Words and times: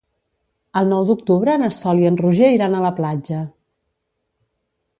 El 0.79 0.87
nou 0.93 1.03
d'octubre 1.09 1.57
na 1.63 1.69
Sol 1.79 2.01
i 2.05 2.09
en 2.11 2.17
Roger 2.23 2.49
iran 2.55 2.77
a 2.77 2.81
la 2.87 2.93
platja. 3.01 3.43